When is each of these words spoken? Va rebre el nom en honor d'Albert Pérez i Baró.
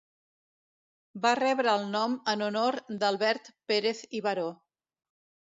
Va 1.25 1.33
rebre 1.39 1.69
el 1.81 1.85
nom 1.97 2.15
en 2.33 2.45
honor 2.47 2.79
d'Albert 3.05 3.53
Pérez 3.75 4.03
i 4.21 4.25
Baró. 4.31 4.49